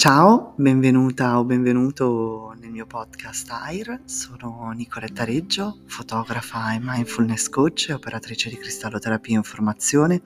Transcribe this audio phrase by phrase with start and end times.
[0.00, 4.00] Ciao, benvenuta o benvenuto nel mio podcast AIR.
[4.06, 10.22] Sono Nicoletta Reggio, fotografa e mindfulness coach operatrice di cristalloterapia e informazione,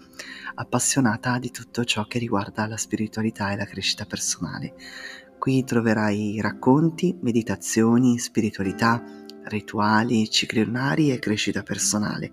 [0.54, 4.74] appassionata di tutto ciò che riguarda la spiritualità e la crescita personale.
[5.40, 9.02] Qui troverai racconti, meditazioni, spiritualità,
[9.46, 12.30] rituali, cicli lunari e crescita personale,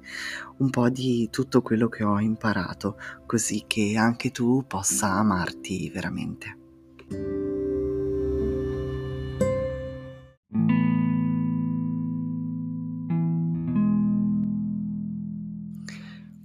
[0.58, 6.60] un po' di tutto quello che ho imparato, così che anche tu possa amarti veramente.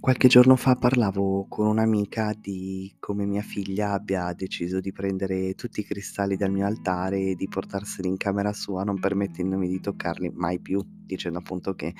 [0.07, 5.81] Qualche giorno fa parlavo con un'amica di come mia figlia abbia deciso di prendere tutti
[5.81, 10.31] i cristalli dal mio altare e di portarseli in camera sua, non permettendomi di toccarli
[10.33, 11.93] mai più, dicendo appunto che eh,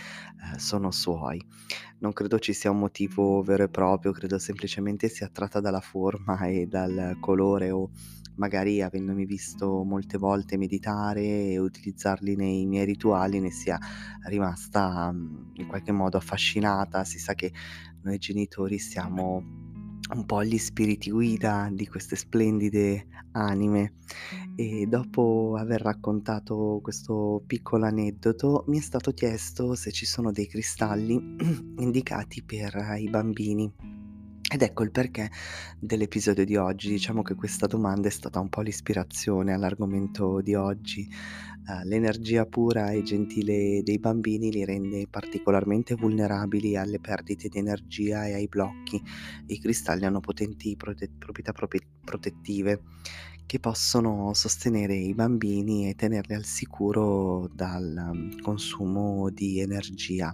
[0.57, 1.45] sono suoi.
[1.99, 6.45] Non credo ci sia un motivo vero e proprio, credo semplicemente sia attratta dalla forma
[6.45, 7.89] e dal colore o
[8.37, 13.77] magari avendomi visto molte volte meditare e utilizzarli nei miei rituali ne sia
[14.23, 17.03] rimasta mhmm, in qualche modo affascinata.
[17.03, 17.51] Si sa che
[18.01, 19.65] noi genitori siamo
[20.15, 23.95] un po' gli spiriti guida di queste splendide anime
[24.55, 30.47] e dopo aver raccontato questo piccolo aneddoto mi è stato chiesto se ci sono dei
[30.47, 31.35] cristalli
[31.77, 33.96] indicati per i bambini.
[34.49, 35.29] Ed ecco il perché
[35.77, 36.87] dell'episodio di oggi.
[36.87, 41.05] Diciamo che questa domanda è stata un po' l'ispirazione all'argomento di oggi.
[41.67, 48.25] Uh, l'energia pura e gentile dei bambini li rende particolarmente vulnerabili alle perdite di energia
[48.25, 49.01] e ai blocchi.
[49.47, 52.83] I cristalli hanno potenti prote- proprietà protettive
[53.45, 60.33] che possono sostenere i bambini e tenerli al sicuro dal um, consumo di energia.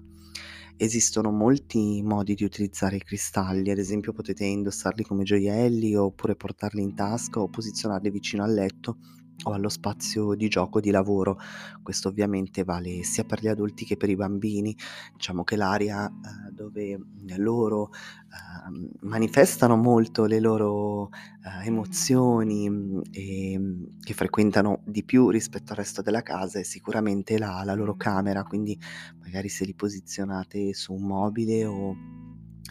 [0.77, 6.81] Esistono molti modi di utilizzare i cristalli, ad esempio potete indossarli come gioielli oppure portarli
[6.81, 8.97] in tasca o posizionarli vicino al letto
[9.43, 11.39] o allo spazio di gioco di lavoro.
[11.81, 14.75] Questo ovviamente vale sia per gli adulti che per i bambini.
[15.13, 16.99] Diciamo che l'area eh, dove
[17.37, 25.29] loro eh, manifestano molto le loro eh, emozioni mm, e mm, che frequentano di più
[25.29, 28.77] rispetto al resto della casa è sicuramente la, la loro camera, quindi
[29.21, 31.95] magari se li posizionate su un mobile o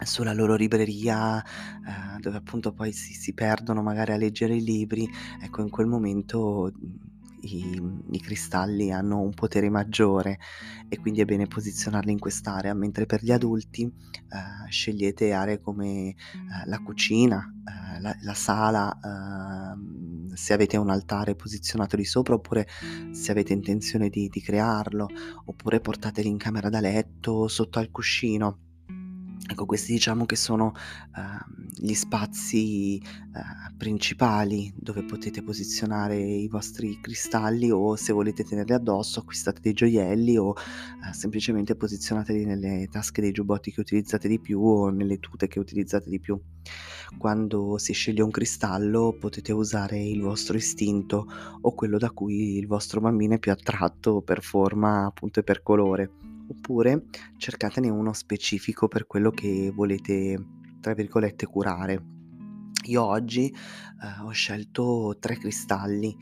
[0.05, 1.43] sulla loro libreria,
[1.85, 5.09] ehm, dove appunto poi si si perdono magari a leggere i libri,
[5.41, 7.11] ecco in quel momento, mhmm,
[7.45, 7.81] i
[8.11, 10.39] i cristalli hanno un potere maggiore
[10.87, 16.09] e quindi è bene posizionarli in quest'area, mentre per gli adulti, ehm, scegliete aree come,
[16.09, 16.15] ehm,
[16.65, 22.67] la cucina, ehm, la la sala, ehm, se avete un altare posizionateli sopra, oppure
[23.11, 25.07] se avete intenzione di di crearlo,
[25.45, 28.59] oppure portateli in camera da letto, sotto al cuscino.
[29.45, 30.71] Ecco, questi diciamo che sono,
[31.17, 33.01] uhm, gli spazi,
[33.33, 39.73] uhm, principali dove potete posizionare i vostri cristalli o se volete tenerli addosso acquistate dei
[39.73, 45.19] gioielli o, uhm, semplicemente posizionateli nelle tasche dei giubbotti che utilizzate di più o nelle
[45.19, 46.39] tute che utilizzate di più.
[47.17, 51.25] Quando si sceglie un cristallo potete usare il vostro istinto
[51.61, 55.61] o quello da cui il vostro bambino è più attratto per forma appunto e per
[55.61, 56.11] colore
[56.53, 57.05] oppure
[57.37, 60.41] cercatene uno specifico per quello che volete,
[60.79, 62.11] tra virgolette, curare.
[62.85, 66.15] Io oggi eh, ho scelto tre cristalli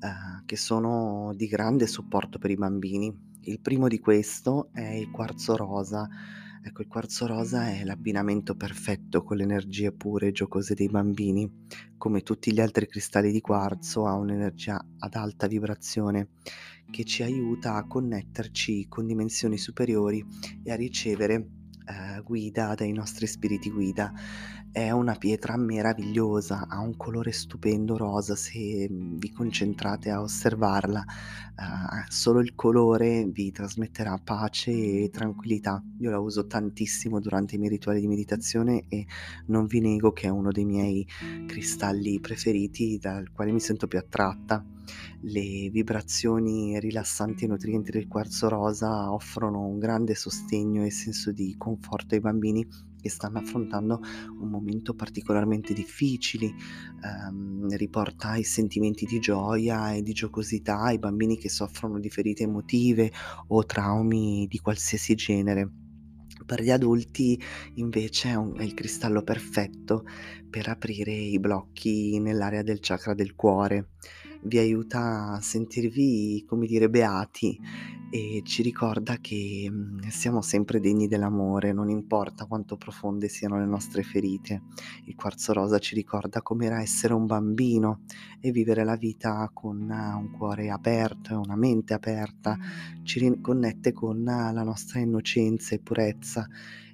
[0.00, 3.14] eh, che sono di grande supporto per i bambini.
[3.42, 6.08] Il primo di questo è il quarzo rosa.
[6.66, 11.48] Ecco, il quarzo rosa è l'abbinamento perfetto con le energie pure e giocose dei bambini.
[11.96, 16.30] Come tutti gli altri cristalli di quarzo, ha un'energia ad alta vibrazione
[16.90, 20.26] che ci aiuta a connetterci con dimensioni superiori
[20.64, 24.12] e a ricevere eh, guida dai nostri spiriti guida.
[24.76, 31.02] È una pietra meravigliosa, ha un colore stupendo rosa se mm, vi concentrate a osservarla.
[31.56, 35.82] Uh, solo il colore vi trasmetterà pace e tranquillità.
[36.00, 39.06] Io la uso tantissimo durante i miei rituali di meditazione e
[39.46, 41.06] non vi nego che è uno dei miei
[41.46, 44.62] cristalli preferiti dal quale mi sento più attratta.
[45.22, 51.54] Le vibrazioni rilassanti e nutrienti del quarzo rosa offrono un grande sostegno e senso di
[51.56, 52.68] conforto ai bambini
[53.06, 54.00] che stanno affrontando
[54.40, 61.38] un momento particolarmente difficile, ehm, riporta i sentimenti di gioia e di giocosità ai bambini
[61.38, 63.12] che soffrono di ferite emotive
[63.48, 65.70] o traumi di qualsiasi genere.
[66.44, 67.40] Per gli adulti
[67.74, 70.04] invece è, un, è il cristallo perfetto
[70.48, 73.90] per aprire i blocchi nell'area del chakra del cuore
[74.42, 77.58] vi aiuta a sentirvi, come dire, beati
[78.16, 83.66] e ci ricorda che, mhmm, siamo sempre degni dell'amore, non importa quanto profonde siano le
[83.66, 84.62] nostre ferite.
[85.04, 88.00] Il quarzo rosa ci ricorda com'era essere un bambino
[88.40, 92.56] e vivere la vita con un cuore aperto e una mente aperta,
[93.02, 96.46] ci riconnette con la nostra innocenza e purezza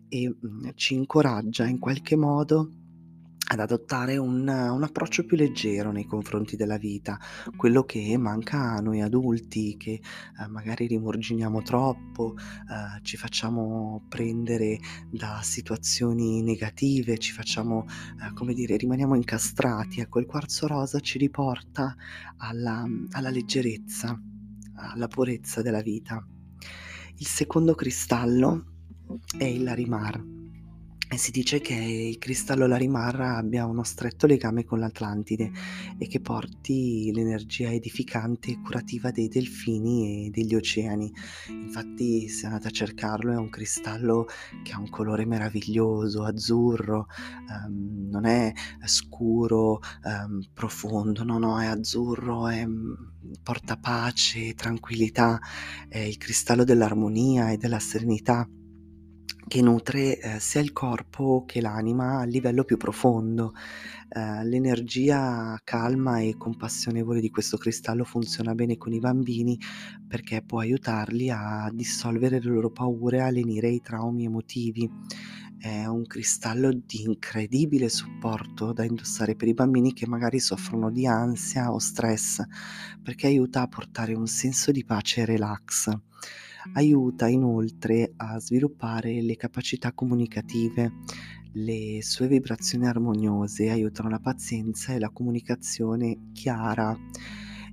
[0.08, 2.81] e, mhmm, ci incoraggia in qualche modo
[3.52, 7.18] ad adottare un un approccio più leggero nei confronti della vita,
[7.56, 10.00] quello che manca a noi adulti che,
[10.40, 14.78] ehm, magari rimorginiamo troppo, ehm, ci facciamo prendere
[15.10, 17.84] da situazioni negative, ci facciamo,
[18.20, 20.00] ehm, come dire, rimaniamo incastrati.
[20.00, 21.94] Ecco, il quarzo rosa ci riporta
[22.38, 24.18] alla alla leggerezza,
[24.74, 26.24] alla purezza della vita.
[27.16, 28.64] Il secondo cristallo
[29.36, 30.41] è il Larimar.
[31.12, 35.52] E si dice che il cristallo Larimar abbia uno stretto legame con l'Atlantide
[35.98, 41.12] e che porti l'energia edificante e curativa dei delfini e degli oceani.
[41.50, 44.24] Infatti, se andate a cercarlo, è un cristallo
[44.62, 47.08] che ha un colore meraviglioso, azzurro,
[47.50, 48.50] ehm, non è
[48.86, 52.92] scuro, ehm, profondo, no, no, è azzurro, è, mm,
[53.42, 55.38] porta pace, tranquillità,
[55.90, 58.48] è il cristallo dell'armonia e della serenità
[59.52, 63.52] che nutre, ehm, sia il corpo che l'anima a livello più profondo.
[64.08, 69.58] Ehm, l'energia calma e compassionevole di questo cristallo funziona bene con i bambini
[70.08, 74.88] perché può aiutarli a dissolvere le loro paure, a lenire i traumi emotivi.
[75.58, 81.06] È un cristallo di incredibile supporto da indossare per i bambini che magari soffrono di
[81.06, 82.42] ansia o stress,
[83.02, 85.90] perché aiuta a portare un senso di pace e relax.
[86.74, 90.92] Aiuta inoltre a sviluppare le capacità comunicative.
[91.54, 96.96] Le sue vibrazioni armoniose aiutano la pazienza e la comunicazione chiara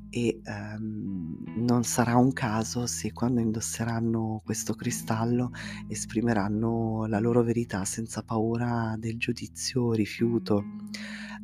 [0.09, 5.51] e, ehm, non sarà un caso se quando indosseranno questo cristallo
[5.87, 10.63] esprimeranno la loro verità senza paura del giudizio o rifiuto.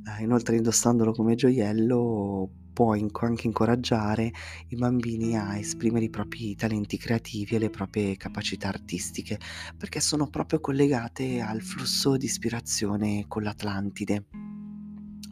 [0.07, 4.33] Ehm, inoltre indossandolo come gioiello può inc anche incoraggiare
[4.67, 9.39] i bambini a esprimere i propri talenti creativi e le proprie capacità artistiche,
[9.77, 14.25] perché sono proprio collegate al flusso di ispirazione con l'Atlantide.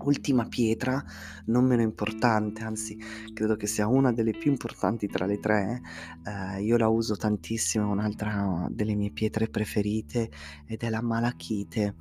[0.03, 1.03] Ultima pietra,
[1.47, 2.97] non meno importante, anzi
[3.33, 5.81] credo che sia una delle più importanti tra le 3,
[6.23, 10.31] ehm, io la uso tantissimo, è un'altra delle mie pietre preferite
[10.65, 11.95] ed è la malachite.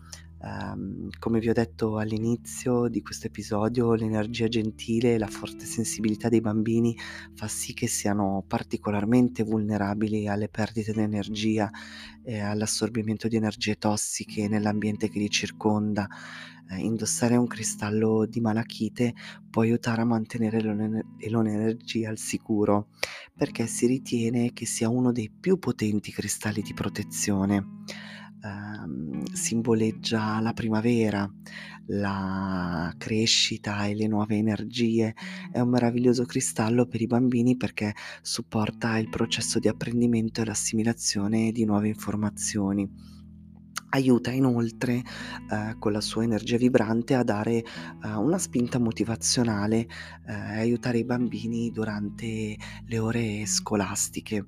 [0.44, 6.28] Ehm, come vi ho detto all'inizio di questo episodio, l'energia gentile e la forte sensibilità
[6.28, 6.96] dei bambini
[7.34, 11.70] fa sì che siano particolarmente vulnerabili alle perdite di energia
[12.24, 16.08] e all'assorbimento di energie tossiche nell'ambiente che li circonda.
[16.70, 19.14] Eh, indossare un cristallo di malachite
[19.48, 22.88] può aiutare a mantenere le loro energie al sicuro
[23.36, 27.66] perché si ritiene che sia uno dei più potenti cristalli di protezione
[28.42, 31.30] ehm, simboleggia la primavera,
[31.86, 35.14] la crescita e le nuove energie.
[35.50, 41.52] È un meraviglioso cristallo per i bambini perché supporta il processo di apprendimento e l'assimilazione
[41.52, 42.88] di nuove informazioni.
[43.94, 45.02] Aiuta inoltre,
[45.50, 47.62] ehm, con la sua energia vibrante a dare,
[48.04, 49.86] ehm, una spinta motivazionale,
[50.26, 52.56] ehm, e aiutare i bambini durante
[52.86, 54.46] le ore scolastiche.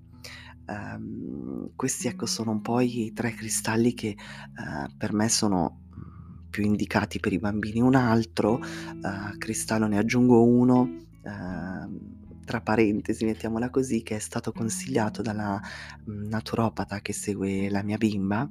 [0.69, 4.17] Ehm, questi ecco sono un po' i 3 cristalli che,
[4.59, 7.81] ehm, per me sono, mhmm, più indicati per i bambini.
[7.81, 14.53] Un altro, ehm, cristallo ne aggiungo uno, ehm, tra parentesi mettiamola così, che è stato
[14.53, 15.61] consigliato dalla,
[16.07, 18.49] mhmm, naturopata che segue la mia bimba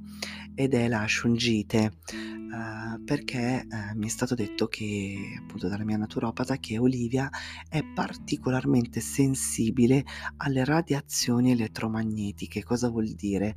[0.55, 5.97] ed è la shungite uhm, perché, ehm, mi è stato detto che appunto dalla mia
[5.97, 7.29] naturopata, che Olivia
[7.69, 10.03] è particolarmente sensibile
[10.37, 12.63] alle radiazioni elettromagnetiche.
[12.63, 13.55] Cosa vuol dire?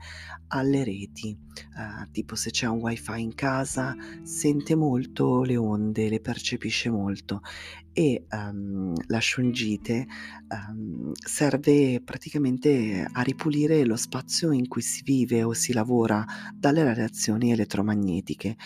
[0.49, 1.37] Alle reti.
[1.77, 7.41] Uhm, tipo se c'è un wifi in casa sente molto le onde, le percepisce molto
[7.99, 10.07] e, uhm, la shungite,
[10.49, 16.23] uhm, serve praticamente a ripulire lo spazio in cui si vive o si lavora
[16.55, 18.57] dalle radiazioni elettromagnetiche.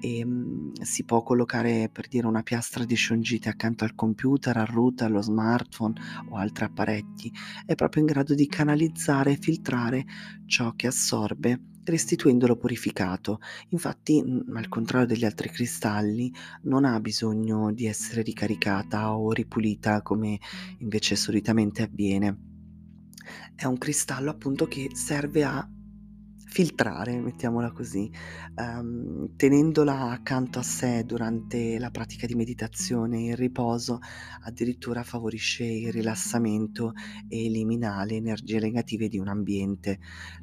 [0.00, 5.06] Ehm, si può collocare, per dire, una piastra di shungite accanto al computer, al router,
[5.06, 5.94] allo smartphone
[6.30, 7.32] o altri apparecchi.
[7.64, 10.04] È proprio in grado di canalizzare e filtrare
[10.46, 13.40] ciò che assorbe, restituendolo purificato.
[13.70, 20.02] Infatti, mhmm, al contrario degli altri cristalli, non ha bisogno di essere ricaricata o ripulita
[20.02, 20.38] come
[20.78, 22.50] invece solitamente avviene.
[23.54, 25.68] È un cristallo appunto che serve a
[26.52, 28.10] filtrare, mettiamola così,
[28.56, 33.98] ehm, tenendola accanto a sé durante la pratica di meditazione, il riposo,
[34.42, 36.92] addirittura favorisce il rilassamento
[37.26, 39.98] e elimina le energie negative di un ambiente,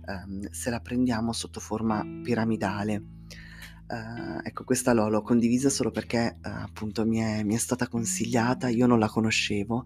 [0.07, 3.03] ehm, se la prendiamo sotto forma piramidale.
[3.91, 7.87] Uh, ecco, questa l'ho, l'ho condivisa solo perché uh, appunto mi è, mi è, stata
[7.87, 9.83] consigliata, io non la conoscevo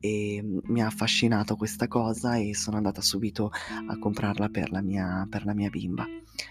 [0.00, 3.52] e mm, mi ha affascinato questa cosa e sono andata subito
[3.86, 6.04] a comprarla per la mia, per la mia bimba.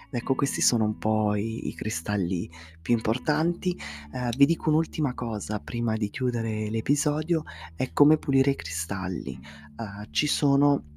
[0.10, 2.50] Ecco, questi sono un po' i, i cristalli
[2.82, 3.78] più importanti.
[4.14, 7.44] Uh, vi dico un'ultima cosa prima di chiudere l'episodio,
[7.76, 9.38] è come pulire i cristalli.
[10.12, 10.93] ci sono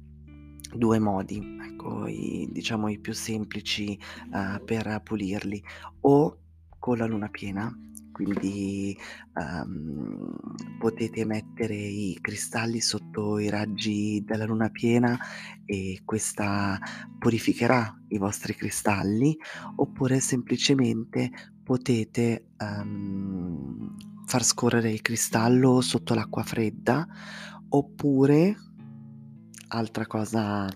[0.73, 3.97] due modi, ecco, i, diciamo i più semplici
[4.31, 5.63] uh, per pulirli,
[6.01, 6.37] o
[6.79, 7.73] con la luna piena,
[8.11, 8.97] quindi
[9.33, 10.35] um,
[10.79, 15.15] potete mettere i cristalli sotto i raggi della luna piena
[15.65, 16.79] e questa
[17.19, 19.37] purificherà i vostri cristalli,
[19.75, 21.29] oppure semplicemente
[21.63, 23.95] potete um,
[24.25, 27.07] far scorrere il cristallo sotto l'acqua fredda,
[27.69, 28.55] oppure
[29.69, 30.69] Altra cosa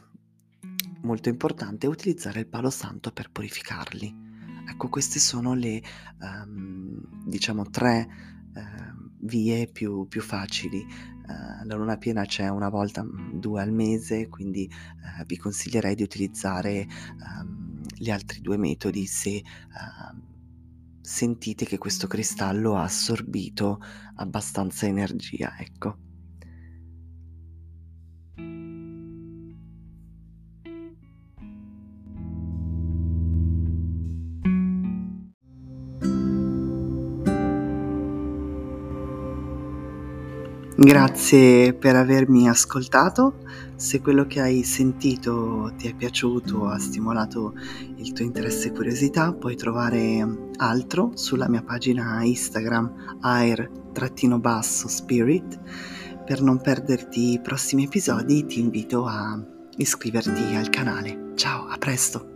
[1.03, 4.29] molto importante è utilizzare il palo santo per purificarli.
[4.69, 5.81] Ecco, queste sono le,
[6.19, 8.07] um, diciamo, tre
[8.53, 10.79] uh, vie più, più facili.
[10.79, 15.95] Uh, la luna piena c'è una volta, mm, due al mese, quindi uh, vi consiglierei
[15.95, 16.85] di utilizzare
[17.39, 19.43] um, gli altri due metodi se
[21.01, 23.81] sentite che questo cristallo ha assorbito
[24.15, 26.10] abbastanza energia, ecco.
[40.83, 43.43] Grazie per avermi ascoltato.
[43.75, 47.53] Se quello che hai sentito ti è piaciuto, ha stimolato
[47.97, 54.39] il tuo interesse e curiosità, puoi trovare altro sulla mia pagina Instagram air-spirit.
[56.25, 59.39] Per non perderti i prossimi episodi ti invito a
[59.77, 61.33] iscriverti al canale.
[61.35, 62.30] Ciao, a presto!